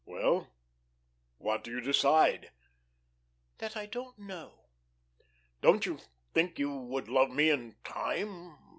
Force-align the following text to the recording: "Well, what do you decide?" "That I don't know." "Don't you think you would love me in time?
"Well, 0.03 0.51
what 1.37 1.63
do 1.63 1.69
you 1.69 1.79
decide?" 1.79 2.49
"That 3.59 3.77
I 3.77 3.85
don't 3.85 4.17
know." 4.17 4.65
"Don't 5.61 5.85
you 5.85 5.99
think 6.33 6.57
you 6.57 6.75
would 6.75 7.07
love 7.07 7.29
me 7.29 7.51
in 7.51 7.75
time? 7.83 8.57